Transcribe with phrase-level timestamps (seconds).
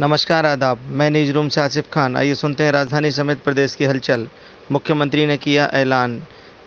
[0.00, 3.84] नमस्कार, आदाब। मैं न्यूज़ रूम से आसिफ खान। आइए सुनते हैं राजधानी समेत प्रदेश की
[3.84, 4.26] हलचल।
[4.72, 6.22] मुख्यमंत्री ने किया ऐलान।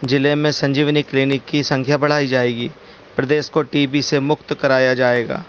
[0.05, 2.69] ज़िले में संजीवनी क्लिनिक की संख्या बढ़ाई जाएगी।
[3.15, 5.43] प्रदेश को टीबी से मुक्त कराया जाएगा।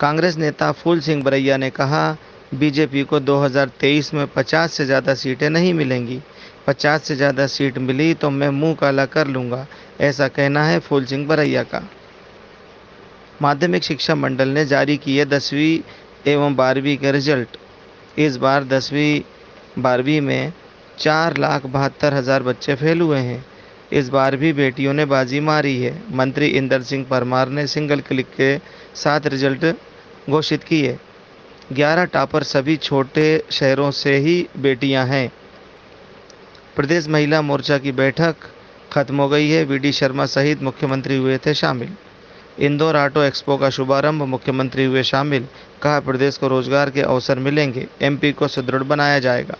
[0.00, 2.16] कांग्रेस नेता फूल सिंह बरैया ने कहा,
[2.54, 6.20] बीजेपी को 2023 में 50 से ज़्यादा सीटें नहीं मिलेंगी।
[6.66, 9.66] 50 से ज़्यादा सीट मिली तो मैं मुँह काला कर लूँगा।
[10.00, 11.88] ऐसा कहना है फूल सिंह बरैया का।
[13.42, 15.78] माध्यमिक शिक्षा मंडल ने जारी किए दसवीं
[16.28, 17.56] एवं बारहवीं के रिज़ल्ट।
[18.18, 19.22] इस बार दसवीं,
[19.78, 20.52] बारहवीं में
[20.98, 23.44] चार लाख बहत्तर हज़ार बच्चे फेल हुए हैं।
[23.92, 28.26] इस बार भी बेटियों ने बाजी मारी है। मंत्री इंदर सिंह परमार ने सिंगल क्लिक
[28.36, 28.56] के
[28.94, 29.64] साथ रिज़ल्ट
[30.30, 30.96] घोषित किए।
[31.72, 35.32] ग्यारह टॉपर सभी छोटे शहरों से ही बेटियाँ हैं।
[36.76, 38.36] प्रदेश महिला मोर्चा की बैठक
[38.92, 41.94] खत्म हो गई है। वी शर्मा सहित मुख्यमंत्री हुए थे शामिल।
[42.58, 45.46] इंदौर ऑटो एक्सपो का शुभारंभ मुख्यमंत्री हुए शामिल।
[45.82, 49.56] कहा, प्रदेश को रोज़गार के अवसर मिलेंगे, एमपी को सुदृढ़ बनाया जाएगा।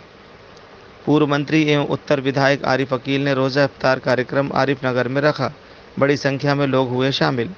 [1.05, 5.51] पूर्व मंत्री एवं उत्तर विधायक आरिफ अकील ने रोज़ा इफ्तार कार्यक्रम आरिफ नगर में रखा।
[5.99, 7.49] बड़ी संख्या में लोग हुए शामिल।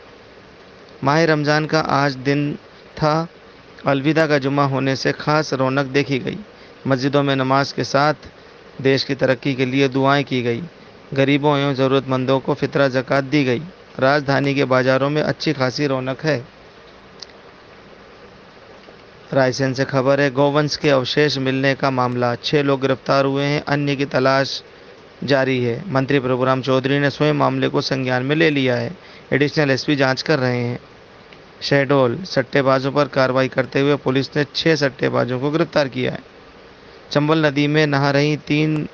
[1.04, 2.54] माह रमज़ान का आज दिन
[2.96, 3.28] था।
[3.88, 6.38] अलविदा का जुमा होने से खास रौनक देखी गई।
[6.88, 8.14] मस्जिदों में नमाज़ के साथ
[8.82, 10.64] देश की तरक्की के लिए दुआएँ की गई।
[11.14, 13.62] गरीबों एवं ज़रूरतमंदों को फितरा जक़ात दी गई।
[14.00, 16.38] राजधानी के बाज़ारों में अच्छी खासी रौनक है।
[19.34, 23.64] रायसेन से खबर है, गोवंश के अवशेष मिलने का मामला। छः लोग गिरफ़्तार हुए हैं,
[23.64, 24.64] अन्य की तलाश
[25.24, 28.92] जारी है। मंत्री प्रभुराम चौधरी ने स्वयं मामले को संज्ञान में ले लिया है।
[29.34, 30.80] एडिशनल एसपी जाँच कर रहे हैं।
[31.62, 36.20] शहडोल, सट्टेबाजों पर कार्रवाई करते हुए पुलिस ने छः सट्टेबाजों को गिरफ़्तार किया है।
[37.12, 38.88] चंबल नदी में नहा रही तीन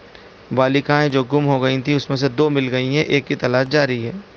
[0.53, 3.67] बालिकाएँ जो गुम हो गई थी, उसमें से दो मिल गई हैं, एक की तलाश
[3.67, 4.30] जारी है।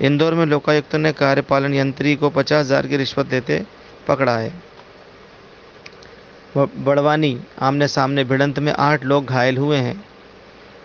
[0.00, 3.64] इंदौर में लोकायुक्त ने कार्यपालन यंत्री को पचास हज़ार की रिश्वत देते
[4.08, 4.52] पकड़ा है
[6.56, 10.04] बड़वानी आमने सामने भिड़ंत में आठ लोग घायल हुए हैं।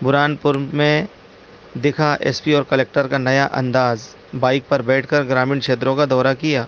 [0.04, 1.08] बुरहानपुर में
[1.78, 6.66] दिखा एसपी और कलेक्टर का नया अंदाज, बाइक पर बैठकर ग्रामीण क्षेत्रों का दौरा किया।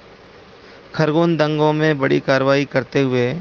[0.96, 3.34] खरगोन दंगों में बड़ी कार्रवाई करते हुए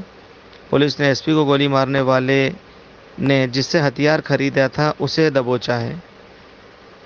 [0.69, 2.47] पुलिस ने एसपी को गोली मारने वाले
[3.19, 6.01] ने जिससे हथियार खरीदा था, उसे दबोचा है।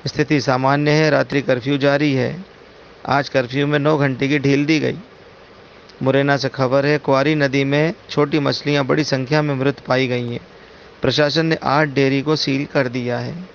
[0.07, 2.45] स्थिति सामान्य है, रात्रि कर्फ्यू जारी है।
[3.07, 4.97] आज कर्फ्यू में नौ घंटे की ढील दी गई।
[6.03, 10.29] मुरैना से खबर है, कुआरी नदी में छोटी मछलियाँ बड़ी संख्या में मृत पाई गई
[10.29, 10.39] हैं।
[11.01, 13.47] प्रशासन ने आठ डेयरी को सील कर दिया है।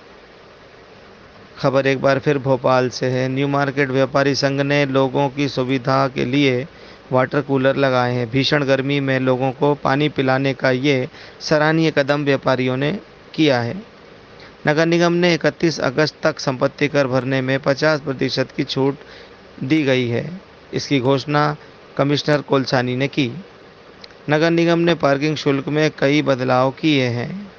[1.59, 6.09] खबर एक बार फिर भोपाल से है। न्यू मार्केट व्यापारी संघ ने लोगों की सुविधा
[6.09, 6.67] के लिए
[7.13, 11.09] वाटर कूलर लगाए हैं। भीषण गर्मी में लोगों को पानी पिलाने का ये
[11.41, 12.99] सराहनीय कदम व्यापारियों ने
[13.35, 14.00] किया है।
[14.67, 18.97] नगर निगम ने 31 अगस्त तक संपत्ति कर भरने में 50 प्रतिशत की छूट
[19.63, 20.41] दी गई है।
[20.75, 21.57] इसकी घोषणा
[21.97, 23.33] कमिश्नर कोलसानी ने की।
[24.31, 27.53] नगर निगम ने पार्किंग शुल्क में कई बदलाव किए हैं।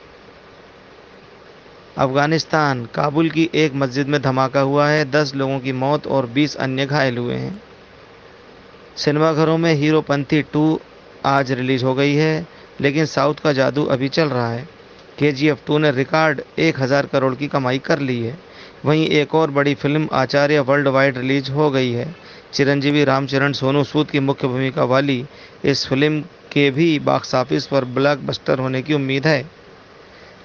[1.97, 6.56] अफ़गानिस्तान, काबुल की एक मस्जिद में धमाका हुआ है। दस लोगों की मौत और बीस
[6.56, 7.63] अन्य घायल हुए हैं।
[8.97, 10.79] सिनेमाघरों में हीरोपंथी टू
[11.25, 12.47] आज रिलीज़ हो गई है,
[12.81, 14.80] लेकिन साउथ का जादू अभी चल रहा है।
[15.21, 18.37] के जी एफ़ टू ने रिकॉर्ड एक हज़ार करोड़ की कमाई कर ली है।
[18.85, 22.07] वहीं एक और बड़ी film Acharya world wide release हो गई है।
[22.53, 25.23] चिरंजीवी रामचरण सोनू सूद की मुख्य भूमिका वाली
[25.65, 26.21] इस फ़िल्म
[26.51, 29.45] के भी बॉक्स ऑफ़िस पर ब्लॉकबस्टर होने की उम्मीद है।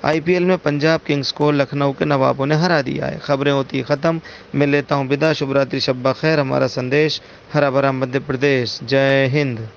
[0.04, 4.20] आईपीएल में पंजाब किंग्स को लखनऊ के नवाबों ने हरा दिया है। खबरें होती ख़त्म।
[4.54, 7.20] मैं लेता हूँ विदा। शुभरात्रि, शब्बा खैर। हमारा संदेश,
[7.52, 9.68] हरा भरा मध्य प्रदेश। जय हिंद।